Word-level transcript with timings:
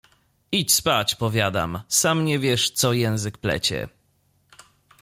Idź 0.51 0.73
spać, 0.73 1.15
powiadam, 1.15 1.81
sam 1.87 2.25
nie 2.25 2.39
wiesz, 2.39 2.71
co 2.71 2.93
język 2.93 3.37
plecie. 3.37 3.87